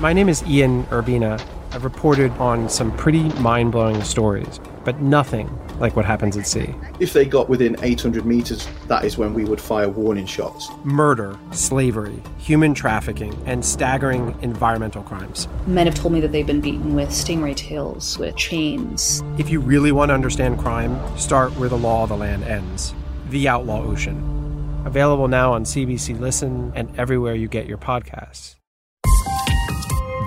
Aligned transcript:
My 0.00 0.12
name 0.12 0.28
is 0.28 0.42
Ian 0.42 0.84
Urbina. 0.86 1.40
I've 1.70 1.84
reported 1.84 2.32
on 2.32 2.68
some 2.68 2.94
pretty 2.96 3.28
mind 3.34 3.70
blowing 3.70 4.02
stories, 4.02 4.58
but 4.84 5.00
nothing 5.00 5.48
like 5.78 5.94
what 5.94 6.04
happens 6.04 6.36
at 6.36 6.48
sea. 6.48 6.74
If 6.98 7.12
they 7.12 7.24
got 7.24 7.48
within 7.48 7.76
800 7.80 8.26
meters, 8.26 8.68
that 8.88 9.04
is 9.04 9.16
when 9.16 9.34
we 9.34 9.44
would 9.44 9.60
fire 9.60 9.88
warning 9.88 10.26
shots. 10.26 10.68
Murder, 10.82 11.38
slavery, 11.52 12.20
human 12.38 12.74
trafficking, 12.74 13.40
and 13.46 13.64
staggering 13.64 14.36
environmental 14.42 15.04
crimes. 15.04 15.46
Men 15.66 15.86
have 15.86 15.94
told 15.94 16.12
me 16.12 16.20
that 16.20 16.32
they've 16.32 16.46
been 16.46 16.60
beaten 16.60 16.96
with 16.96 17.10
stingray 17.10 17.54
tails, 17.54 18.18
with 18.18 18.36
chains. 18.36 19.22
If 19.38 19.48
you 19.48 19.60
really 19.60 19.92
want 19.92 20.08
to 20.08 20.14
understand 20.14 20.58
crime, 20.58 20.98
start 21.16 21.52
where 21.52 21.68
the 21.68 21.78
law 21.78 22.02
of 22.02 22.08
the 22.08 22.16
land 22.16 22.42
ends 22.42 22.92
The 23.30 23.46
Outlaw 23.46 23.84
Ocean. 23.84 24.82
Available 24.84 25.28
now 25.28 25.52
on 25.52 25.64
CBC 25.64 26.18
Listen 26.18 26.72
and 26.74 26.90
everywhere 26.98 27.36
you 27.36 27.46
get 27.46 27.66
your 27.66 27.78
podcasts. 27.78 28.56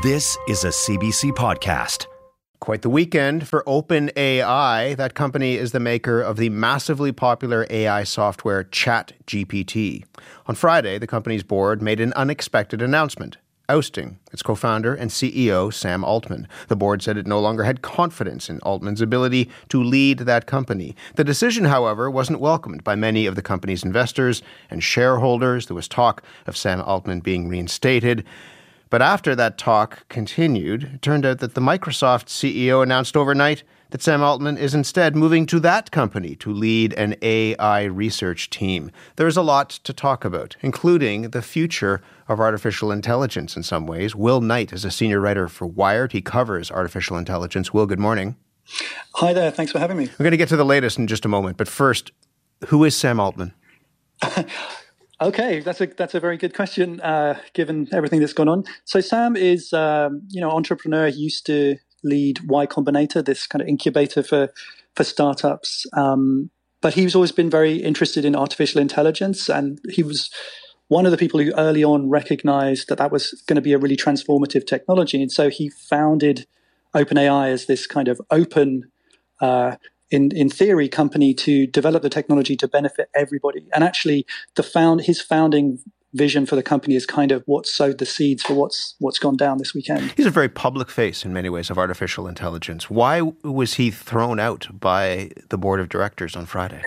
This 0.03 0.37
is 0.47 0.63
a 0.63 0.67
CBC 0.67 1.31
podcast. 1.31 2.05
Quite 2.59 2.83
the 2.83 2.89
weekend 2.89 3.47
for 3.47 3.63
OpenAI. 3.63 4.95
That 4.95 5.15
company 5.15 5.55
is 5.55 5.71
the 5.71 5.79
maker 5.79 6.21
of 6.21 6.37
the 6.37 6.49
massively 6.49 7.11
popular 7.11 7.65
AI 7.71 8.03
software 8.03 8.63
ChatGPT. 8.63 10.05
On 10.45 10.53
Friday, 10.53 10.99
the 10.99 11.07
company's 11.07 11.41
board 11.41 11.81
made 11.81 11.99
an 11.99 12.13
unexpected 12.13 12.79
announcement 12.79 13.37
ousting 13.69 14.19
its 14.31 14.43
co 14.43 14.53
founder 14.53 14.93
and 14.93 15.09
CEO, 15.09 15.73
Sam 15.73 16.03
Altman. 16.03 16.47
The 16.67 16.75
board 16.75 17.01
said 17.01 17.17
it 17.17 17.25
no 17.25 17.39
longer 17.39 17.63
had 17.63 17.81
confidence 17.81 18.51
in 18.51 18.59
Altman's 18.59 19.01
ability 19.01 19.49
to 19.69 19.83
lead 19.83 20.19
that 20.19 20.45
company. 20.45 20.95
The 21.15 21.23
decision, 21.23 21.65
however, 21.65 22.09
wasn't 22.11 22.39
welcomed 22.39 22.83
by 22.83 22.93
many 22.93 23.25
of 23.25 23.35
the 23.35 23.41
company's 23.41 23.83
investors 23.83 24.43
and 24.69 24.83
shareholders. 24.83 25.65
There 25.65 25.75
was 25.75 25.87
talk 25.87 26.21
of 26.45 26.55
Sam 26.55 26.81
Altman 26.81 27.21
being 27.21 27.49
reinstated. 27.49 28.23
But 28.89 29.01
after 29.01 29.35
that 29.35 29.57
talk 29.57 30.07
continued, 30.07 30.83
it 30.95 31.01
turned 31.01 31.25
out 31.25 31.39
that 31.39 31.55
the 31.55 31.61
Microsoft 31.61 32.27
CEO 32.27 32.81
announced 32.81 33.17
overnight 33.17 33.63
that 33.89 34.01
Sam 34.01 34.21
Altman 34.21 34.57
is 34.57 34.73
instead 34.73 35.15
moving 35.15 35.45
to 35.47 35.59
that 35.61 35.91
company 35.91 36.35
to 36.37 36.51
lead 36.51 36.93
an 36.93 37.15
AI 37.21 37.83
research 37.83 38.49
team. 38.49 38.91
There 39.15 39.27
is 39.27 39.37
a 39.37 39.41
lot 39.41 39.69
to 39.69 39.93
talk 39.93 40.25
about, 40.25 40.57
including 40.61 41.29
the 41.29 41.41
future 41.41 42.01
of 42.27 42.39
artificial 42.39 42.91
intelligence 42.91 43.55
in 43.55 43.63
some 43.63 43.87
ways. 43.87 44.15
Will 44.15 44.41
Knight 44.41 44.73
is 44.73 44.83
a 44.83 44.91
senior 44.91 45.19
writer 45.19 45.47
for 45.47 45.65
Wired. 45.65 46.11
He 46.11 46.21
covers 46.21 46.69
artificial 46.69 47.17
intelligence. 47.17 47.73
Will, 47.73 47.85
good 47.85 47.99
morning. 47.99 48.35
Hi 49.15 49.33
there. 49.33 49.51
Thanks 49.51 49.71
for 49.71 49.79
having 49.79 49.97
me. 49.97 50.09
We're 50.19 50.23
going 50.23 50.31
to 50.31 50.37
get 50.37 50.49
to 50.49 50.57
the 50.57 50.65
latest 50.65 50.97
in 50.97 51.07
just 51.07 51.23
a 51.23 51.29
moment. 51.29 51.55
But 51.55 51.69
first, 51.69 52.11
who 52.67 52.83
is 52.83 52.95
Sam 52.95 53.19
Altman? 53.19 53.53
Okay, 55.19 55.61
that's 55.61 55.81
a 55.81 55.87
that's 55.87 56.13
a 56.13 56.19
very 56.19 56.37
good 56.37 56.53
question, 56.53 57.01
uh, 57.01 57.39
given 57.53 57.87
everything 57.91 58.19
that's 58.19 58.33
gone 58.33 58.47
on. 58.47 58.65
So 58.85 59.01
Sam 59.01 59.35
is, 59.35 59.73
um, 59.73 60.21
you 60.29 60.39
know, 60.39 60.51
entrepreneur. 60.51 61.07
He 61.07 61.21
used 61.21 61.45
to 61.47 61.77
lead 62.03 62.41
Y 62.47 62.67
Combinator, 62.67 63.25
this 63.25 63.47
kind 63.47 63.61
of 63.61 63.67
incubator 63.67 64.21
for 64.21 64.49
for 64.95 65.03
startups. 65.03 65.87
Um, 65.93 66.51
but 66.81 66.93
he's 66.93 67.15
always 67.15 67.31
been 67.31 67.49
very 67.49 67.77
interested 67.77 68.25
in 68.25 68.35
artificial 68.35 68.79
intelligence, 68.79 69.49
and 69.49 69.79
he 69.89 70.03
was 70.03 70.29
one 70.87 71.07
of 71.07 71.11
the 71.11 71.17
people 71.17 71.39
who 71.39 71.51
early 71.57 71.83
on 71.83 72.09
recognized 72.09 72.87
that 72.87 72.99
that 72.99 73.11
was 73.11 73.43
going 73.47 73.55
to 73.55 73.61
be 73.61 73.73
a 73.73 73.79
really 73.79 73.97
transformative 73.97 74.67
technology, 74.67 75.19
and 75.19 75.31
so 75.31 75.49
he 75.49 75.67
founded 75.69 76.45
OpenAI 76.95 77.49
as 77.49 77.65
this 77.65 77.87
kind 77.87 78.07
of 78.07 78.21
open. 78.29 78.91
Uh, 79.41 79.77
in 80.09 80.31
in 80.35 80.49
theory 80.49 80.87
company 80.87 81.33
to 81.33 81.67
develop 81.67 82.03
the 82.03 82.09
technology 82.09 82.55
to 82.57 82.67
benefit 82.67 83.09
everybody. 83.15 83.67
And 83.73 83.83
actually, 83.83 84.25
the 84.55 84.63
found 84.63 85.01
his 85.01 85.21
founding 85.21 85.79
vision 86.13 86.45
for 86.45 86.55
the 86.55 86.63
company 86.63 86.95
is 86.95 87.05
kind 87.05 87.31
of 87.31 87.43
what 87.45 87.67
sowed 87.67 87.97
the 87.97 88.05
seeds 88.05 88.41
for 88.43 88.53
what's 88.53 88.95
what's 88.99 89.19
gone 89.19 89.37
down 89.37 89.57
this 89.57 89.73
weekend. 89.73 90.13
He's 90.15 90.25
a 90.25 90.31
very 90.31 90.49
public 90.49 90.89
face 90.89 91.25
in 91.25 91.33
many 91.33 91.49
ways 91.49 91.69
of 91.69 91.77
artificial 91.77 92.27
intelligence. 92.27 92.89
Why 92.89 93.21
was 93.43 93.75
he 93.75 93.91
thrown 93.91 94.39
out 94.39 94.67
by 94.71 95.31
the 95.49 95.57
board 95.57 95.79
of 95.79 95.89
directors 95.89 96.35
on 96.35 96.45
Friday? 96.45 96.81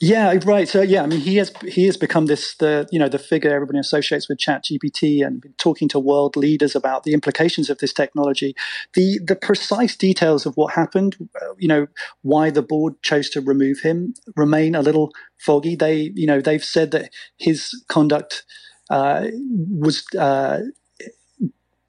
Yeah, 0.00 0.36
right. 0.44 0.68
So 0.68 0.82
yeah, 0.82 1.02
I 1.02 1.06
mean, 1.06 1.20
he 1.20 1.36
has 1.36 1.52
he 1.66 1.86
has 1.86 1.96
become 1.96 2.26
this 2.26 2.56
the 2.56 2.86
you 2.90 2.98
know 2.98 3.08
the 3.08 3.18
figure 3.18 3.54
everybody 3.54 3.78
associates 3.78 4.28
with 4.28 4.38
ChatGPT, 4.38 5.24
and 5.24 5.40
been 5.40 5.54
talking 5.56 5.88
to 5.88 5.98
world 6.00 6.36
leaders 6.36 6.74
about 6.74 7.04
the 7.04 7.12
implications 7.12 7.70
of 7.70 7.78
this 7.78 7.92
technology. 7.92 8.54
The 8.94 9.20
the 9.24 9.36
precise 9.36 9.96
details 9.96 10.46
of 10.46 10.56
what 10.56 10.74
happened, 10.74 11.16
uh, 11.40 11.54
you 11.58 11.68
know, 11.68 11.86
why 12.22 12.50
the 12.50 12.60
board 12.60 13.00
chose 13.02 13.30
to 13.30 13.40
remove 13.40 13.80
him, 13.80 14.14
remain 14.36 14.74
a 14.74 14.82
little 14.82 15.12
foggy. 15.38 15.76
They 15.76 16.10
you 16.14 16.26
know 16.26 16.40
they've 16.40 16.64
said 16.64 16.90
that 16.90 17.10
his 17.38 17.70
conduct 17.88 18.44
uh, 18.90 19.28
was 19.70 20.04
uh, 20.18 20.60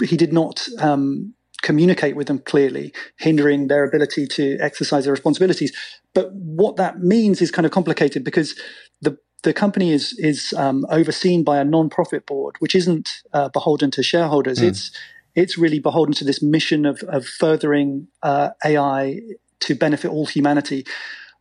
he 0.03 0.17
did 0.17 0.33
not. 0.33 0.67
Um, 0.79 1.33
communicate 1.65 2.15
with 2.15 2.27
them 2.27 2.39
clearly, 2.39 2.93
hindering 3.17 3.67
their 3.67 3.83
ability 3.83 4.27
to 4.27 4.57
exercise 4.59 5.03
their 5.05 5.11
responsibilities. 5.11 5.75
But 6.13 6.31
what 6.31 6.75
that 6.75 6.99
means 6.99 7.41
is 7.41 7.49
kind 7.49 7.65
of 7.65 7.71
complicated 7.71 8.23
because 8.23 8.55
the 9.01 9.17
the 9.41 9.53
company 9.53 9.91
is 9.91 10.13
is 10.19 10.53
um, 10.57 10.85
overseen 10.89 11.43
by 11.43 11.57
a 11.59 11.65
non-profit 11.65 12.25
board, 12.27 12.55
which 12.59 12.75
isn't 12.75 13.09
uh, 13.33 13.49
beholden 13.49 13.91
to 13.91 14.03
shareholders. 14.03 14.59
Mm. 14.59 14.67
It's 14.69 14.91
it's 15.33 15.57
really 15.57 15.79
beholden 15.79 16.13
to 16.15 16.23
this 16.23 16.41
mission 16.41 16.85
of 16.85 17.01
of 17.17 17.25
furthering 17.25 18.07
uh, 18.21 18.49
AI 18.63 19.19
to 19.61 19.75
benefit 19.75 20.11
all 20.11 20.27
humanity. 20.27 20.85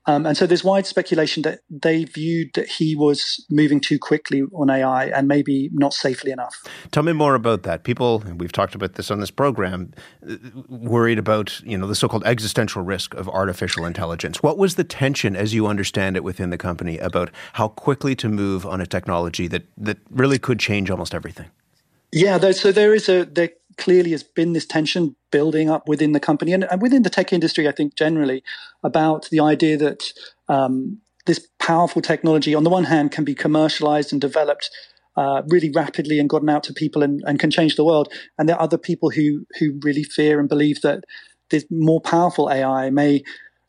Um, 0.06 0.26
and 0.26 0.37
so 0.37 0.47
there's 0.47 0.62
wide 0.62 0.87
speculation 0.87 1.42
that 1.42 1.60
they 1.70 2.04
viewed 2.04 2.50
that 2.54 2.69
he 2.69 2.94
was 2.94 3.44
moving 3.50 3.81
too 3.81 3.98
quickly 3.98 4.42
on 4.54 4.69
AI 4.69 5.06
and 5.06 5.26
maybe 5.26 5.70
not 5.72 5.94
safely 5.94 6.31
enough. 6.31 6.62
Tell 6.91 7.03
me 7.03 7.12
more 7.12 7.34
about 7.34 7.62
that. 7.62 7.84
People, 7.84 8.22
and 8.26 8.41
we've 8.41 8.53
talked 8.53 8.75
about 8.75 8.94
this 8.94 9.10
on 9.10 9.20
this 9.20 9.31
program, 9.31 9.93
uh, 10.28 10.37
worried 10.69 11.19
about 11.19 11.60
you 11.62 11.78
know 11.78 11.87
the 11.87 11.94
so-called 11.94 12.25
existential 12.26 12.82
risk 12.82 13.14
of 13.14 13.28
artificial 13.28 13.87
intelligence. 13.87 14.43
What 14.43 14.59
was 14.59 14.75
the 14.75 14.84
tension, 14.84 15.37
as 15.37 15.54
you 15.54 15.66
understand 15.66 16.16
it, 16.16 16.25
within 16.25 16.50
the 16.50 16.59
company 16.59 16.98
about 16.98 17.31
how 17.54 17.69
quickly 17.69 18.14
to 18.16 18.28
move 18.28 18.66
on 18.66 18.81
a 18.81 18.87
technology 18.87 19.47
that 19.48 19.64
that 19.78 19.98
really 20.10 20.38
could 20.38 20.59
change 20.59 20.91
almost 20.91 21.14
everything? 21.14 21.50
Yeah, 22.12 22.53
so 22.53 22.70
there 22.70 22.94
is 22.94 23.09
a 23.09 23.25
there 23.25 23.50
clearly 23.77 24.11
has 24.11 24.23
been 24.23 24.53
this 24.53 24.67
tension 24.67 25.17
building 25.31 25.71
up 25.71 25.89
within 25.89 26.12
the 26.12 26.21
company 26.21 26.53
and, 26.53 26.65
and 26.65 26.81
within 26.83 27.03
the 27.03 27.11
tech 27.11 27.33
industry, 27.33 27.69
I 27.69 27.73
think 27.73 27.95
generally, 27.97 28.43
about 28.83 29.29
the 29.31 29.41
idea 29.41 29.77
that 29.79 30.03
um, 30.49 31.01
this 31.27 31.47
powerful 31.59 32.03
technology, 32.03 32.55
on 32.55 32.65
the 32.65 32.71
one 32.71 32.85
hand, 32.85 33.12
can 33.12 33.25
be 33.25 33.35
commercialized 33.35 34.12
and 34.12 34.21
developed 34.21 34.71
uh, 35.17 35.43
really 35.49 35.71
rapidly 35.71 36.19
and 36.19 36.29
gotten 36.29 36.49
out 36.49 36.65
to 36.65 36.73
people 36.73 37.03
and, 37.03 37.23
and, 37.27 37.39
can 37.39 37.51
change 37.51 37.77
the 37.77 37.85
world. 37.85 38.12
And 38.37 38.49
there 38.49 38.57
are 38.57 38.62
other 38.62 38.79
people 38.79 39.11
who 39.11 39.47
who 39.59 39.79
really 39.83 40.03
fear 40.03 40.41
and 40.41 40.49
believe 40.49 40.81
that 40.83 41.05
this 41.51 41.65
more 41.71 42.01
powerful 42.01 42.51
AI 42.51 42.91
may 42.91 43.23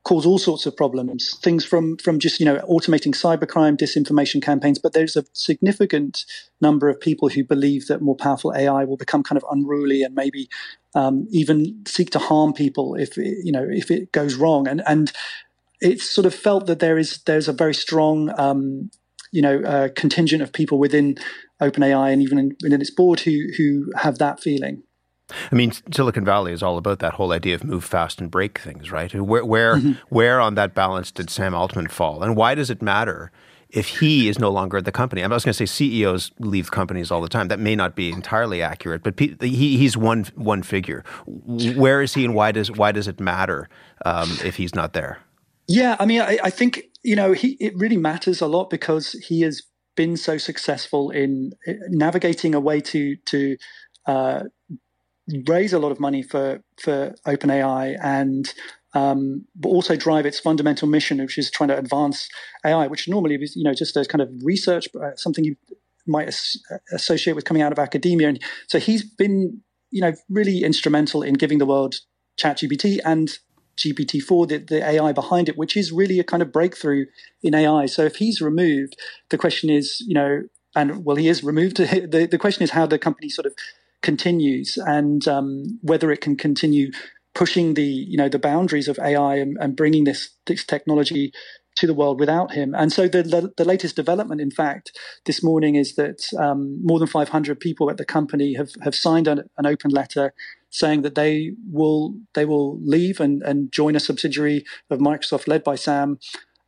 cause 0.05 0.25
all 0.25 0.37
sorts 0.37 0.65
of 0.65 0.77
problems. 0.77 1.37
Things 1.43 1.65
from 1.65 1.97
from 1.97 2.19
just 2.19 2.39
you 2.39 2.45
know 2.45 2.57
automating 2.69 3.13
cybercrime, 3.13 3.75
disinformation 3.75 4.41
campaigns. 4.41 4.79
But 4.79 4.93
there's 4.93 5.17
a 5.17 5.25
significant 5.33 6.23
number 6.61 6.87
of 6.87 7.01
people 7.01 7.27
who 7.27 7.43
believe 7.43 7.87
that 7.87 8.01
more 8.01 8.15
powerful 8.15 8.53
AI 8.55 8.85
will 8.85 8.97
become 8.97 9.23
kind 9.23 9.37
of 9.37 9.45
unruly 9.51 10.03
and 10.03 10.15
maybe 10.15 10.47
um, 10.93 11.27
even 11.31 11.83
seek 11.85 12.11
to 12.11 12.19
harm 12.19 12.53
people 12.53 12.95
if 12.95 13.17
it, 13.17 13.39
you 13.43 13.51
know 13.51 13.67
if 13.69 13.91
it 13.91 14.13
goes 14.13 14.35
wrong. 14.35 14.67
And 14.67 14.81
and 14.87 15.11
it's 15.81 16.09
sort 16.09 16.25
of 16.25 16.33
felt 16.33 16.67
that 16.67 16.79
there 16.79 16.97
is 16.97 17.21
there's 17.23 17.49
a 17.49 17.53
very 17.53 17.73
strong 17.73 18.31
um, 18.39 18.91
you 19.31 19.41
know 19.41 19.59
uh, 19.61 19.89
contingent 19.95 20.41
of 20.41 20.53
people 20.53 20.77
within 20.77 21.17
OpenAI 21.61 22.13
and 22.13 22.21
even 22.21 22.37
in, 22.37 22.55
within 22.61 22.81
its 22.81 22.91
board 22.91 23.21
who 23.21 23.47
who 23.57 23.91
have 23.97 24.19
that 24.19 24.39
feeling. 24.39 24.83
I 25.51 25.55
mean, 25.55 25.71
Silicon 25.91 26.23
Valley 26.23 26.51
is 26.51 26.61
all 26.61 26.77
about 26.77 26.99
that 26.99 27.13
whole 27.13 27.31
idea 27.31 27.55
of 27.55 27.63
move 27.63 27.83
fast 27.83 28.21
and 28.21 28.29
break 28.29 28.59
things, 28.59 28.91
right? 28.91 29.13
Where 29.13 29.43
where 29.43 29.77
mm-hmm. 29.77 29.93
where 30.09 30.39
on 30.39 30.55
that 30.55 30.75
balance 30.75 31.11
did 31.11 31.29
Sam 31.29 31.55
Altman 31.55 31.87
fall, 31.87 32.21
and 32.21 32.35
why 32.35 32.53
does 32.55 32.69
it 32.69 32.81
matter 32.81 33.31
if 33.69 33.87
he 33.99 34.29
is 34.29 34.37
no 34.37 34.51
longer 34.51 34.77
at 34.77 34.85
the 34.85 34.91
company? 34.91 35.23
I 35.23 35.27
was 35.27 35.43
going 35.43 35.53
to 35.53 35.57
say 35.57 35.65
CEOs 35.65 36.31
leave 36.39 36.71
companies 36.71 37.09
all 37.09 37.21
the 37.21 37.29
time. 37.29 37.47
That 37.47 37.59
may 37.59 37.75
not 37.75 37.95
be 37.95 38.11
entirely 38.11 38.61
accurate, 38.61 39.01
but 39.01 39.19
he, 39.19 39.77
he's 39.77 39.97
one 39.97 40.25
one 40.35 40.61
figure. 40.61 41.03
Where 41.25 42.01
is 42.01 42.13
he, 42.13 42.23
and 42.23 42.35
why 42.35 42.51
does 42.51 42.71
why 42.71 42.91
does 42.91 43.07
it 43.07 43.19
matter 43.19 43.67
um, 44.05 44.29
if 44.43 44.57
he's 44.57 44.75
not 44.75 44.93
there? 44.93 45.19
Yeah, 45.67 45.95
I 45.99 46.05
mean, 46.05 46.21
I, 46.21 46.37
I 46.43 46.49
think 46.51 46.83
you 47.01 47.15
know 47.15 47.33
he 47.33 47.57
it 47.59 47.73
really 47.75 47.97
matters 47.97 48.41
a 48.41 48.47
lot 48.47 48.69
because 48.69 49.13
he 49.27 49.41
has 49.41 49.63
been 49.95 50.17
so 50.17 50.37
successful 50.37 51.09
in 51.09 51.53
navigating 51.89 52.53
a 52.53 52.59
way 52.59 52.81
to 52.81 53.15
to 53.25 53.57
uh, 54.05 54.43
raise 55.47 55.73
a 55.73 55.79
lot 55.79 55.91
of 55.91 55.99
money 55.99 56.21
for 56.21 56.61
for 56.79 57.15
OpenAI 57.25 57.97
and 58.01 58.53
um, 58.93 59.45
but 59.55 59.69
also 59.69 59.95
drive 59.95 60.25
its 60.25 60.39
fundamental 60.39 60.87
mission, 60.87 61.17
which 61.17 61.37
is 61.37 61.51
trying 61.51 61.67
to 61.67 61.77
advance 61.77 62.29
AI, 62.65 62.87
which 62.87 63.07
normally 63.07 63.35
is 63.35 63.55
you 63.55 63.63
know 63.63 63.73
just 63.73 63.97
a 63.97 64.05
kind 64.05 64.21
of 64.21 64.29
research, 64.43 64.87
uh, 65.01 65.15
something 65.15 65.43
you 65.43 65.55
might 66.07 66.27
as- 66.27 66.57
associate 66.91 67.35
with 67.35 67.45
coming 67.45 67.61
out 67.61 67.71
of 67.71 67.79
academia. 67.79 68.29
And 68.29 68.41
so 68.67 68.79
he's 68.79 69.03
been 69.03 69.61
you 69.91 70.01
know 70.01 70.13
really 70.29 70.63
instrumental 70.63 71.23
in 71.23 71.33
giving 71.35 71.57
the 71.57 71.65
world 71.65 71.95
ChatGPT 72.39 72.99
and 73.03 73.37
GPT-4, 73.77 74.47
the, 74.47 74.57
the 74.59 74.85
AI 74.85 75.11
behind 75.11 75.49
it, 75.49 75.57
which 75.57 75.75
is 75.75 75.91
really 75.91 76.19
a 76.19 76.23
kind 76.23 76.41
of 76.41 76.51
breakthrough 76.51 77.05
in 77.43 77.53
AI. 77.53 77.87
So 77.87 78.03
if 78.03 78.15
he's 78.15 78.41
removed, 78.41 78.95
the 79.29 79.37
question 79.37 79.69
is, 79.69 80.01
you 80.07 80.13
know, 80.13 80.43
and 80.75 81.05
well, 81.05 81.15
he 81.17 81.27
is 81.27 81.43
removed. 81.43 81.77
The, 81.79 82.27
the 82.29 82.37
question 82.37 82.63
is 82.63 82.71
how 82.71 82.85
the 82.85 82.99
company 82.99 83.29
sort 83.29 83.45
of 83.45 83.53
continues 84.05 84.77
and 84.85 85.27
um, 85.27 85.79
whether 85.81 86.11
it 86.11 86.21
can 86.21 86.37
continue 86.37 86.91
pushing 87.33 87.73
the 87.73 87.83
you 87.83 88.15
know 88.15 88.29
the 88.29 88.39
boundaries 88.39 88.87
of 88.87 88.99
AI 88.99 89.35
and, 89.35 89.57
and 89.59 89.75
bringing 89.75 90.05
this 90.05 90.29
this 90.45 90.63
technology 90.63 91.33
to 91.75 91.87
the 91.87 91.93
world 91.93 92.21
without 92.21 92.53
him. 92.53 92.73
And 92.73 92.89
so 92.93 93.05
the, 93.09 93.21
the, 93.21 93.51
the 93.57 93.65
latest 93.65 93.97
development, 93.97 94.39
in 94.39 94.49
fact, 94.49 94.97
this 95.25 95.43
morning 95.43 95.75
is 95.75 95.95
that 95.95 96.25
um, 96.39 96.79
more 96.81 96.99
than 96.99 97.07
500 97.09 97.59
people 97.59 97.89
at 97.89 97.97
the 97.97 98.05
company 98.05 98.53
have, 98.53 98.69
have 98.81 98.95
signed 98.95 99.27
an, 99.27 99.49
an, 99.57 99.65
open 99.65 99.91
letter 99.91 100.33
saying 100.69 101.01
that 101.01 101.15
they 101.15 101.51
will 101.69 102.15
they 102.33 102.45
will 102.45 102.79
leave 102.81 103.19
and, 103.19 103.43
and 103.43 103.73
join 103.73 103.93
a 103.93 103.99
subsidiary 103.99 104.63
of 104.89 104.99
Microsoft 104.99 105.49
led 105.49 105.65
by 105.65 105.75
Sam 105.75 106.17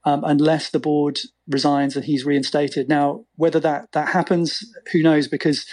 um, 0.04 0.24
unless 0.26 0.70
the 0.70 0.80
board 0.80 1.20
resigns 1.48 1.96
and 1.96 2.04
he's 2.04 2.26
reinstated. 2.26 2.90
Now, 2.90 3.26
whether 3.36 3.62
that 3.62 3.94
that 3.94 4.10
happens, 4.10 4.64
who 4.92 5.02
knows? 5.02 5.30
Because 5.30 5.66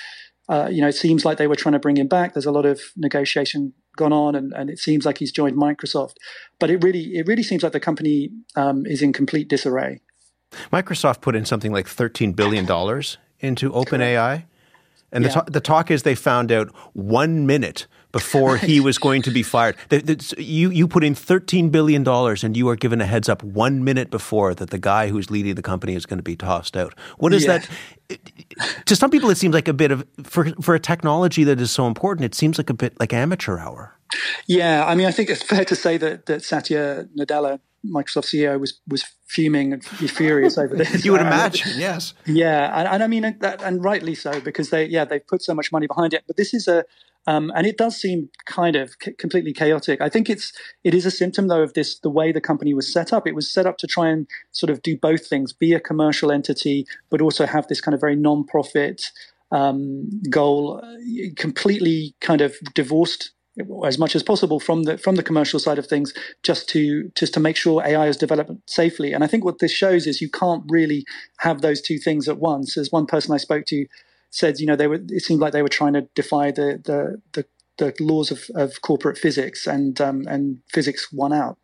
uh, 0.48 0.68
you 0.70 0.80
know, 0.80 0.88
it 0.88 0.94
seems 0.94 1.24
like 1.24 1.38
they 1.38 1.46
were 1.46 1.56
trying 1.56 1.72
to 1.72 1.78
bring 1.78 1.96
him 1.96 2.08
back. 2.08 2.34
There's 2.34 2.46
a 2.46 2.52
lot 2.52 2.66
of 2.66 2.80
negotiation 2.96 3.72
gone 3.96 4.12
on, 4.12 4.34
and, 4.34 4.52
and 4.52 4.68
it 4.68 4.78
seems 4.78 5.06
like 5.06 5.18
he's 5.18 5.32
joined 5.32 5.56
Microsoft. 5.56 6.16
But 6.58 6.70
it 6.70 6.82
really, 6.82 7.16
it 7.16 7.26
really 7.26 7.42
seems 7.42 7.62
like 7.62 7.72
the 7.72 7.80
company 7.80 8.30
um, 8.56 8.84
is 8.86 9.02
in 9.02 9.12
complete 9.12 9.48
disarray. 9.48 10.00
Microsoft 10.72 11.20
put 11.20 11.34
in 11.34 11.44
something 11.44 11.72
like 11.72 11.88
thirteen 11.88 12.32
billion 12.32 12.66
dollars 12.66 13.18
into 13.40 13.70
OpenAI, 13.70 14.44
and 15.10 15.24
the, 15.24 15.30
yeah. 15.30 15.42
the 15.46 15.60
talk 15.60 15.90
is 15.90 16.02
they 16.02 16.14
found 16.14 16.52
out 16.52 16.68
one 16.92 17.46
minute 17.46 17.86
before 18.14 18.56
he 18.56 18.78
was 18.78 18.96
going 18.96 19.22
to 19.22 19.30
be 19.32 19.42
fired. 19.42 19.76
You, 20.38 20.70
you 20.70 20.86
put 20.86 21.02
in 21.02 21.16
$13 21.16 21.72
billion 21.72 22.06
and 22.08 22.56
you 22.56 22.68
are 22.68 22.76
given 22.76 23.00
a 23.00 23.06
heads 23.06 23.28
up 23.28 23.42
one 23.42 23.82
minute 23.82 24.08
before 24.08 24.54
that 24.54 24.70
the 24.70 24.78
guy 24.78 25.08
who's 25.08 25.32
leading 25.32 25.56
the 25.56 25.62
company 25.62 25.96
is 25.96 26.06
going 26.06 26.18
to 26.18 26.22
be 26.22 26.36
tossed 26.36 26.76
out. 26.76 26.94
What 27.18 27.34
is 27.34 27.44
yeah. 27.44 27.58
that? 27.58 27.68
To 28.84 28.94
some 28.94 29.10
people, 29.10 29.30
it 29.30 29.38
seems 29.38 29.54
like 29.54 29.66
a 29.66 29.72
bit 29.72 29.90
of, 29.90 30.06
for, 30.22 30.44
for 30.60 30.74
a 30.74 30.78
technology 30.78 31.42
that 31.44 31.58
is 31.58 31.70
so 31.70 31.86
important, 31.86 32.24
it 32.26 32.34
seems 32.34 32.58
like 32.58 32.68
a 32.68 32.74
bit 32.74 33.00
like 33.00 33.12
amateur 33.12 33.58
hour. 33.58 33.96
Yeah, 34.46 34.84
I 34.86 34.94
mean, 34.94 35.06
I 35.06 35.10
think 35.10 35.30
it's 35.30 35.42
fair 35.42 35.64
to 35.64 35.74
say 35.74 35.96
that, 35.96 36.26
that 36.26 36.44
Satya 36.44 37.08
Nadella, 37.18 37.58
Microsoft 37.84 38.26
CEO, 38.26 38.60
was 38.60 38.80
was 38.86 39.04
fuming 39.26 39.72
and 39.72 39.84
furious 39.84 40.58
over 40.58 40.76
this. 40.76 41.04
you 41.04 41.12
would 41.12 41.20
imagine, 41.32 41.72
yes. 41.76 42.14
Yeah, 42.26 42.78
and, 42.78 42.86
and 42.86 43.02
I 43.02 43.06
mean, 43.06 43.24
and, 43.24 43.42
and 43.42 43.82
rightly 43.82 44.14
so 44.14 44.38
because 44.40 44.70
they, 44.70 44.84
yeah, 44.84 45.04
they've 45.04 45.26
put 45.26 45.42
so 45.42 45.54
much 45.54 45.72
money 45.72 45.86
behind 45.86 46.14
it. 46.14 46.22
But 46.26 46.36
this 46.36 46.54
is 46.54 46.68
a 46.68 46.84
um, 47.26 47.52
and 47.54 47.66
it 47.66 47.78
does 47.78 47.96
seem 47.96 48.28
kind 48.46 48.76
of 48.76 48.94
c- 49.02 49.12
completely 49.12 49.52
chaotic. 49.52 50.00
I 50.00 50.08
think 50.08 50.28
it's 50.28 50.52
it 50.82 50.94
is 50.94 51.06
a 51.06 51.10
symptom 51.10 51.48
though 51.48 51.62
of 51.62 51.74
this 51.74 51.98
the 51.98 52.10
way 52.10 52.32
the 52.32 52.40
company 52.40 52.74
was 52.74 52.92
set 52.92 53.12
up. 53.12 53.26
It 53.26 53.34
was 53.34 53.50
set 53.50 53.66
up 53.66 53.78
to 53.78 53.86
try 53.86 54.08
and 54.08 54.26
sort 54.52 54.70
of 54.70 54.82
do 54.82 54.96
both 54.96 55.26
things: 55.26 55.52
be 55.52 55.72
a 55.72 55.80
commercial 55.80 56.30
entity, 56.30 56.86
but 57.10 57.20
also 57.20 57.46
have 57.46 57.66
this 57.68 57.80
kind 57.80 57.94
of 57.94 58.00
very 58.00 58.16
non-profit 58.16 59.10
um, 59.52 60.10
goal, 60.30 60.80
uh, 60.82 60.96
completely 61.36 62.14
kind 62.20 62.40
of 62.40 62.56
divorced 62.74 63.30
as 63.86 63.98
much 63.98 64.16
as 64.16 64.22
possible 64.22 64.58
from 64.58 64.82
the 64.82 64.98
from 64.98 65.14
the 65.14 65.22
commercial 65.22 65.60
side 65.60 65.78
of 65.78 65.86
things, 65.86 66.12
just 66.42 66.68
to 66.70 67.10
just 67.14 67.32
to 67.34 67.40
make 67.40 67.56
sure 67.56 67.82
AI 67.84 68.08
is 68.08 68.16
developed 68.16 68.52
safely. 68.68 69.12
And 69.12 69.24
I 69.24 69.28
think 69.28 69.44
what 69.44 69.60
this 69.60 69.72
shows 69.72 70.06
is 70.06 70.20
you 70.20 70.28
can't 70.30 70.64
really 70.68 71.04
have 71.38 71.62
those 71.62 71.80
two 71.80 71.98
things 71.98 72.28
at 72.28 72.38
once. 72.38 72.76
As 72.76 72.90
one 72.90 73.06
person 73.06 73.32
I 73.32 73.38
spoke 73.38 73.64
to 73.66 73.86
said, 74.34 74.58
you 74.58 74.66
know, 74.66 74.76
they 74.76 74.86
were. 74.86 75.00
It 75.08 75.22
seemed 75.22 75.40
like 75.40 75.52
they 75.52 75.62
were 75.62 75.68
trying 75.68 75.94
to 75.94 76.02
defy 76.14 76.50
the 76.50 76.80
the 76.84 77.22
the, 77.32 77.46
the 77.78 78.04
laws 78.04 78.30
of, 78.30 78.44
of 78.54 78.82
corporate 78.82 79.18
physics, 79.18 79.66
and 79.66 80.00
um, 80.00 80.26
and 80.28 80.58
physics 80.68 81.12
won 81.12 81.32
out. 81.32 81.58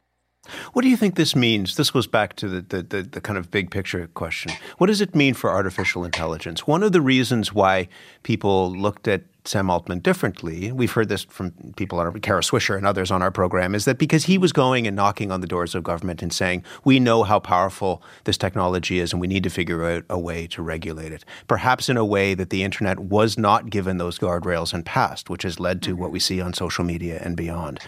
What 0.72 0.82
do 0.82 0.88
you 0.88 0.96
think 0.96 1.16
this 1.16 1.36
means? 1.36 1.76
This 1.76 1.90
goes 1.90 2.06
back 2.06 2.34
to 2.36 2.48
the, 2.48 2.62
the, 2.62 2.82
the, 2.82 3.02
the, 3.02 3.20
kind 3.20 3.38
of 3.38 3.50
big 3.50 3.70
picture 3.70 4.06
question. 4.14 4.52
What 4.78 4.86
does 4.86 5.02
it 5.02 5.14
mean 5.14 5.34
for 5.34 5.50
artificial 5.50 6.02
intelligence? 6.02 6.66
One 6.66 6.82
of 6.82 6.92
the 6.92 7.02
reasons 7.02 7.52
why 7.52 7.88
people 8.22 8.72
looked 8.72 9.06
at 9.06 9.22
Sam 9.44 9.70
Altman 9.70 10.00
differently, 10.00 10.70
we've 10.72 10.92
heard 10.92 11.08
this 11.08 11.24
from 11.24 11.52
people 11.76 11.98
on 11.98 12.06
our, 12.06 12.12
Kara 12.12 12.42
Swisher 12.42 12.76
and 12.76 12.86
others 12.86 13.10
on 13.10 13.22
our 13.22 13.30
program, 13.30 13.74
is 13.74 13.84
that 13.84 13.98
because 13.98 14.24
he 14.24 14.38
was 14.38 14.52
going 14.52 14.86
and 14.86 14.94
knocking 14.94 15.30
on 15.30 15.40
the 15.40 15.46
doors 15.46 15.74
of 15.74 15.82
government 15.82 16.22
and 16.22 16.32
saying, 16.32 16.64
we 16.84 17.00
know 17.00 17.22
how 17.22 17.38
powerful 17.38 18.02
this 18.24 18.36
technology 18.36 18.98
is 18.98 19.12
and 19.12 19.20
we 19.20 19.26
need 19.26 19.42
to 19.44 19.50
figure 19.50 19.84
out 19.84 20.04
a 20.10 20.18
way 20.18 20.46
to 20.48 20.62
regulate 20.62 21.12
it. 21.12 21.24
Perhaps 21.48 21.88
in 21.88 21.96
a 21.96 22.04
way 22.04 22.34
that 22.34 22.50
the 22.50 22.62
internet 22.62 22.98
was 22.98 23.38
not 23.38 23.70
given 23.70 23.98
those 23.98 24.18
guardrails 24.18 24.74
in 24.74 24.82
past, 24.82 25.30
which 25.30 25.42
has 25.42 25.58
led 25.58 25.82
to 25.82 25.94
what 25.94 26.10
we 26.10 26.20
see 26.20 26.40
on 26.40 26.52
social 26.52 26.84
media 26.84 27.20
and 27.22 27.36
beyond. 27.36 27.80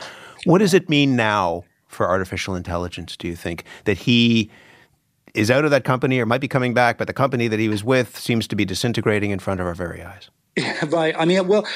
What 0.44 0.58
does 0.58 0.74
it 0.74 0.88
mean 0.88 1.16
now 1.16 1.64
for 1.86 2.08
artificial 2.08 2.54
intelligence, 2.54 3.16
do 3.16 3.28
you 3.28 3.36
think? 3.36 3.64
That 3.84 3.98
he 3.98 4.50
is 5.34 5.50
out 5.50 5.64
of 5.64 5.70
that 5.70 5.84
company 5.84 6.20
or 6.20 6.26
might 6.26 6.40
be 6.40 6.48
coming 6.48 6.74
back, 6.74 6.98
but 6.98 7.06
the 7.06 7.12
company 7.12 7.48
that 7.48 7.58
he 7.58 7.68
was 7.68 7.82
with 7.82 8.18
seems 8.18 8.46
to 8.48 8.56
be 8.56 8.64
disintegrating 8.64 9.30
in 9.30 9.38
front 9.38 9.60
of 9.60 9.66
our 9.66 9.74
very 9.74 10.02
eyes? 10.02 10.30
Right. 10.88 11.14
I 11.16 11.24
mean, 11.24 11.46
well, 11.46 11.66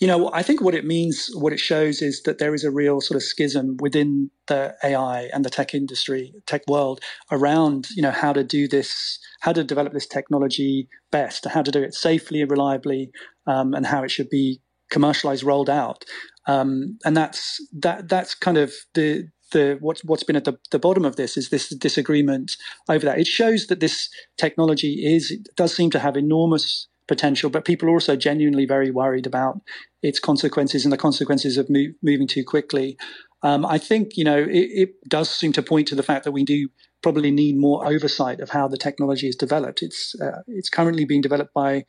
you 0.00 0.06
know, 0.06 0.30
I 0.32 0.42
think 0.42 0.60
what 0.60 0.74
it 0.74 0.84
means, 0.84 1.30
what 1.34 1.52
it 1.52 1.60
shows 1.60 2.02
is 2.02 2.22
that 2.24 2.38
there 2.38 2.54
is 2.54 2.64
a 2.64 2.70
real 2.70 3.00
sort 3.00 3.16
of 3.16 3.22
schism 3.22 3.76
within 3.80 4.30
the 4.48 4.74
AI 4.84 5.30
and 5.32 5.44
the 5.44 5.50
tech 5.50 5.74
industry, 5.74 6.34
tech 6.46 6.62
world 6.68 7.00
around, 7.30 7.88
you 7.96 8.02
know, 8.02 8.10
how 8.10 8.32
to 8.32 8.44
do 8.44 8.68
this, 8.68 9.18
how 9.40 9.52
to 9.52 9.64
develop 9.64 9.92
this 9.92 10.06
technology 10.06 10.88
best, 11.10 11.46
how 11.46 11.62
to 11.62 11.70
do 11.70 11.82
it 11.82 11.94
safely 11.94 12.42
and 12.42 12.50
reliably, 12.50 13.10
um, 13.46 13.72
and 13.72 13.86
how 13.86 14.02
it 14.02 14.10
should 14.10 14.28
be 14.28 14.60
commercialized, 14.90 15.42
rolled 15.42 15.70
out. 15.70 16.04
Um, 16.46 16.98
and 17.04 17.16
that's 17.16 17.60
that 17.80 18.08
that's 18.08 18.34
kind 18.34 18.58
of 18.58 18.72
the 18.94 19.28
the 19.52 19.78
what's 19.80 20.04
what's 20.04 20.22
been 20.22 20.36
at 20.36 20.44
the, 20.44 20.58
the 20.70 20.78
bottom 20.78 21.04
of 21.04 21.16
this 21.16 21.36
is 21.36 21.50
this 21.50 21.68
disagreement 21.68 22.56
over 22.88 23.04
that. 23.06 23.18
It 23.18 23.26
shows 23.26 23.66
that 23.68 23.80
this 23.80 24.08
technology 24.36 25.04
is 25.04 25.38
does 25.56 25.74
seem 25.74 25.90
to 25.90 25.98
have 25.98 26.16
enormous 26.16 26.88
potential, 27.08 27.50
but 27.50 27.64
people 27.64 27.88
are 27.88 27.92
also 27.92 28.16
genuinely 28.16 28.66
very 28.66 28.90
worried 28.90 29.26
about 29.26 29.60
its 30.02 30.18
consequences 30.18 30.84
and 30.84 30.92
the 30.92 30.98
consequences 30.98 31.56
of 31.56 31.68
moving 31.70 32.26
too 32.26 32.44
quickly. 32.44 32.96
Um, 33.42 33.64
I 33.64 33.78
think 33.78 34.16
you 34.16 34.24
know 34.24 34.38
it, 34.38 34.48
it, 34.50 35.08
does 35.08 35.30
seem 35.30 35.52
to 35.52 35.62
point 35.62 35.88
to 35.88 35.94
the 35.94 36.02
fact 36.02 36.24
that 36.24 36.32
we 36.32 36.44
do 36.44 36.68
probably 37.02 37.30
need 37.30 37.56
more 37.56 37.86
oversight 37.86 38.40
of 38.40 38.50
how 38.50 38.66
the 38.66 38.78
technology 38.78 39.28
is 39.28 39.36
developed. 39.36 39.82
It's 39.82 40.14
uh, 40.20 40.42
it's 40.48 40.70
currently 40.70 41.04
being 41.04 41.20
developed 41.20 41.54
by 41.54 41.84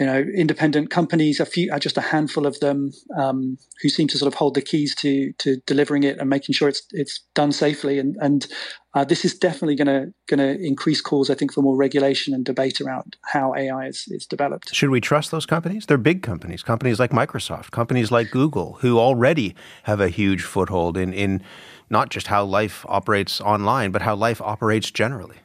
you 0.00 0.06
know, 0.06 0.20
independent 0.20 0.90
companies, 0.90 1.38
a 1.38 1.44
few, 1.44 1.70
just 1.78 1.98
a 1.98 2.00
handful 2.00 2.46
of 2.46 2.58
them, 2.60 2.92
um, 3.18 3.58
who 3.82 3.88
seem 3.88 4.08
to 4.08 4.16
sort 4.16 4.26
of 4.26 4.34
hold 4.34 4.54
the 4.54 4.62
keys 4.62 4.94
to 4.96 5.32
to 5.38 5.56
delivering 5.66 6.02
it 6.02 6.18
and 6.18 6.30
making 6.30 6.54
sure 6.54 6.68
it's 6.68 6.82
it's 6.92 7.20
done 7.34 7.52
safely. 7.52 7.98
And 7.98 8.16
and 8.20 8.46
uh, 8.94 9.04
this 9.04 9.24
is 9.24 9.36
definitely 9.38 9.76
going 9.76 9.88
to 9.88 10.14
going 10.28 10.38
to 10.38 10.64
increase 10.64 11.00
calls, 11.02 11.28
I 11.28 11.34
think, 11.34 11.52
for 11.52 11.60
more 11.60 11.76
regulation 11.76 12.32
and 12.32 12.44
debate 12.44 12.80
around 12.80 13.16
how 13.32 13.54
AI 13.54 13.86
is 13.86 14.06
is 14.08 14.26
developed. 14.26 14.74
Should 14.74 14.90
we 14.90 15.00
trust 15.00 15.30
those 15.30 15.46
companies? 15.46 15.84
They're 15.84 15.98
big 15.98 16.22
companies, 16.22 16.62
companies 16.62 16.98
like 16.98 17.10
Microsoft, 17.10 17.70
companies 17.70 18.10
like 18.10 18.30
Google, 18.30 18.78
who 18.80 18.98
already 18.98 19.54
have 19.82 20.00
a 20.00 20.08
huge 20.08 20.42
foothold 20.42 20.96
in 20.96 21.12
in 21.12 21.42
not 21.90 22.08
just 22.08 22.28
how 22.28 22.44
life 22.44 22.86
operates 22.88 23.42
online, 23.42 23.90
but 23.90 24.02
how 24.02 24.14
life 24.14 24.40
operates 24.40 24.90
generally. 24.90 25.36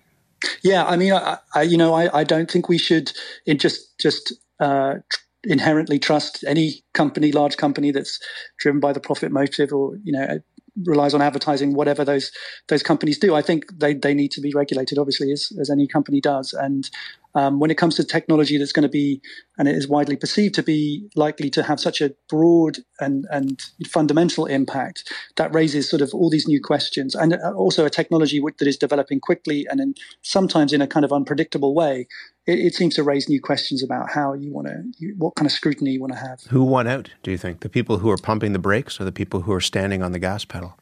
Yeah, 0.64 0.86
I 0.86 0.98
mean, 0.98 1.14
I, 1.14 1.38
I, 1.56 1.62
you 1.64 1.78
know, 1.78 1.94
I, 1.94 2.20
I 2.20 2.24
don't 2.24 2.50
think 2.50 2.70
we 2.70 2.78
should 2.78 3.12
just 3.48 3.98
just 4.00 4.34
uh, 4.60 4.96
inherently 5.44 6.00
trust 6.00 6.44
any 6.48 6.84
company, 6.94 7.32
large 7.32 7.58
company 7.58 7.92
that's 7.92 8.20
driven 8.60 8.80
by 8.80 8.94
the 8.94 9.00
profit 9.00 9.32
motive, 9.32 9.72
or 9.74 9.98
you 10.04 10.12
know, 10.12 10.40
relies 10.86 11.14
on 11.14 11.22
advertising, 11.22 11.74
whatever 11.74 12.06
those 12.06 12.32
those 12.68 12.84
companies 12.84 13.18
do. 13.18 13.36
I 13.36 13.42
think 13.42 13.66
they 13.80 13.94
they 13.94 14.14
need 14.14 14.32
to 14.32 14.42
be 14.42 14.52
regulated, 14.54 14.98
obviously, 14.98 15.32
as 15.32 15.52
as 15.60 15.70
any 15.70 15.88
company 15.88 16.22
does. 16.22 16.54
And 16.54 16.90
um, 17.38 17.60
when 17.60 17.70
it 17.70 17.78
comes 17.78 17.96
to 17.96 18.04
technology 18.04 18.58
that's 18.58 18.72
going 18.72 18.82
to 18.82 18.90
be, 18.90 19.22
and 19.60 19.68
it 19.68 19.76
is 19.76 19.88
widely 19.88 20.16
perceived 20.16 20.56
to 20.56 20.64
be 20.64 21.08
likely 21.16 21.52
to 21.52 21.62
have 21.62 21.80
such 21.80 22.02
a 22.02 22.16
broad 22.28 22.80
and, 23.00 23.28
and 23.30 23.62
fundamental 23.88 24.48
impact, 24.48 25.14
that 25.36 25.54
raises 25.54 25.88
sort 25.88 26.02
of 26.02 26.10
all 26.16 26.32
these 26.32 26.48
new 26.48 26.60
questions. 26.60 27.14
And 27.14 27.34
uh, 27.34 27.52
also 27.56 27.86
a 27.86 27.92
technology 27.92 28.42
that 28.58 28.68
is 28.68 28.76
developing 28.76 29.20
quickly 29.20 29.68
and 29.70 29.80
in, 29.80 29.94
sometimes 30.24 30.74
in 30.74 30.82
a 30.82 30.88
kind 30.88 31.06
of 31.06 31.14
unpredictable 31.14 31.76
way, 31.76 32.08
it, 32.48 32.58
it 32.58 32.74
seems 32.74 32.96
to 32.96 33.04
raise 33.04 33.30
new 33.30 33.40
questions 33.40 33.84
about 33.84 34.10
how 34.10 34.34
you 34.34 34.52
want 34.52 34.68
to, 34.68 35.14
what 35.18 35.36
kind 35.36 35.46
of 35.46 35.52
scrutiny 35.52 35.92
you 35.92 36.02
want 36.02 36.14
to 36.14 36.20
have. 36.20 36.42
Who 36.50 36.64
won 36.64 36.88
out, 36.88 37.12
do 37.22 37.30
you 37.30 37.38
think? 37.38 37.60
The 37.60 37.70
people 37.70 38.00
who 38.00 38.10
are 38.10 38.18
pumping 38.18 38.54
the 38.54 38.60
brakes 38.60 39.00
or 39.00 39.04
the 39.04 39.12
people 39.12 39.42
who 39.42 39.54
are 39.54 39.62
standing 39.62 40.02
on 40.02 40.12
the 40.12 40.20
gas 40.20 40.44
pedal? 40.44 40.76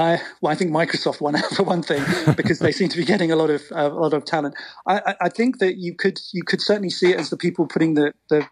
I, 0.00 0.20
well, 0.40 0.52
I 0.52 0.56
think 0.56 0.70
Microsoft 0.70 1.20
won 1.20 1.36
out 1.40 1.50
for 1.50 1.62
one 1.62 1.82
thing 1.82 2.02
because 2.36 2.58
they 2.58 2.72
seem 2.72 2.88
to 2.88 2.96
be 2.96 3.04
getting 3.04 3.30
a 3.30 3.36
lot 3.36 3.50
of 3.50 3.62
uh, 3.72 3.90
a 3.90 4.00
lot 4.00 4.14
of 4.14 4.24
talent. 4.24 4.54
I, 4.86 5.14
I, 5.20 5.28
think 5.28 5.58
that 5.58 5.76
you 5.76 5.94
could 5.94 6.18
you 6.32 6.42
could 6.42 6.60
certainly 6.60 6.90
see 6.90 7.10
it 7.10 7.20
as 7.20 7.30
the 7.30 7.36
people 7.36 7.66
putting 7.66 7.94
the, 7.94 8.12
the 8.28 8.46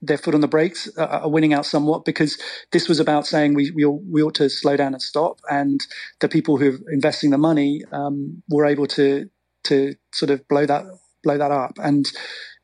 their 0.00 0.18
foot 0.18 0.34
on 0.34 0.40
the 0.40 0.48
brakes 0.48 0.88
uh, 0.96 1.04
are 1.04 1.28
winning 1.28 1.52
out 1.52 1.66
somewhat 1.66 2.04
because 2.04 2.38
this 2.72 2.88
was 2.88 3.00
about 3.00 3.26
saying 3.26 3.54
we 3.54 3.70
we, 3.72 3.84
we 3.84 4.22
ought 4.22 4.34
to 4.36 4.48
slow 4.48 4.76
down 4.76 4.94
and 4.94 5.02
stop, 5.02 5.38
and 5.50 5.80
the 6.20 6.28
people 6.28 6.56
who 6.56 6.72
are 6.72 6.92
investing 6.92 7.30
the 7.30 7.38
money 7.38 7.82
um, 7.92 8.42
were 8.48 8.66
able 8.66 8.86
to 8.86 9.28
to 9.64 9.94
sort 10.12 10.30
of 10.30 10.46
blow 10.48 10.66
that 10.66 10.84
blow 11.22 11.38
that 11.38 11.50
up. 11.50 11.72
And 11.78 12.06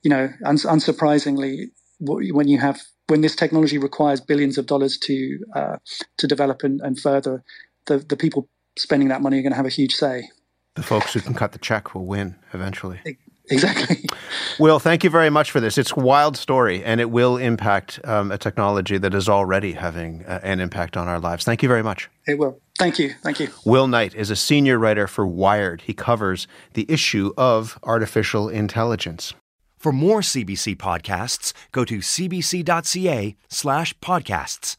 you 0.02 0.10
know, 0.10 0.30
uns- 0.44 0.64
unsurprisingly, 0.64 1.66
when 1.98 2.48
you 2.48 2.58
have 2.58 2.80
when 3.08 3.20
this 3.20 3.36
technology 3.36 3.78
requires 3.78 4.20
billions 4.20 4.56
of 4.56 4.66
dollars 4.66 4.98
to 4.98 5.38
uh, 5.54 5.76
to 6.18 6.26
develop 6.26 6.62
and, 6.62 6.80
and 6.80 6.98
further, 6.98 7.42
the, 7.86 7.98
the 7.98 8.16
people 8.16 8.48
spending 8.78 9.08
that 9.08 9.22
money 9.22 9.38
are 9.38 9.42
going 9.42 9.52
to 9.52 9.56
have 9.56 9.66
a 9.66 9.70
huge 9.70 9.94
say. 9.94 10.28
The 10.74 10.82
folks 10.82 11.12
who 11.12 11.20
can 11.20 11.34
cut 11.34 11.52
the 11.52 11.58
check 11.58 11.94
will 11.94 12.06
win 12.06 12.36
eventually. 12.52 13.00
Exactly. 13.50 14.04
Will, 14.58 14.78
thank 14.78 15.04
you 15.04 15.10
very 15.10 15.28
much 15.28 15.50
for 15.50 15.60
this. 15.60 15.76
It's 15.76 15.92
a 15.92 16.00
wild 16.00 16.36
story, 16.36 16.82
and 16.82 17.00
it 17.00 17.10
will 17.10 17.36
impact 17.36 18.00
um, 18.04 18.32
a 18.32 18.38
technology 18.38 18.96
that 18.96 19.12
is 19.12 19.28
already 19.28 19.72
having 19.72 20.24
uh, 20.24 20.40
an 20.42 20.60
impact 20.60 20.96
on 20.96 21.08
our 21.08 21.20
lives. 21.20 21.44
Thank 21.44 21.62
you 21.62 21.68
very 21.68 21.82
much. 21.82 22.08
It 22.26 22.38
will. 22.38 22.60
Thank 22.78 22.98
you. 22.98 23.12
Thank 23.22 23.40
you. 23.40 23.48
Will 23.66 23.86
Knight 23.86 24.14
is 24.14 24.30
a 24.30 24.36
senior 24.36 24.78
writer 24.78 25.06
for 25.06 25.26
Wired. 25.26 25.82
He 25.82 25.92
covers 25.92 26.46
the 26.72 26.86
issue 26.88 27.32
of 27.36 27.78
artificial 27.82 28.48
intelligence. 28.48 29.34
For 29.76 29.92
more 29.92 30.22
CBC 30.22 30.76
podcasts, 30.76 31.52
go 31.70 31.84
to 31.84 31.98
cbc.ca 31.98 33.36
slash 33.48 33.94
podcasts. 33.98 34.76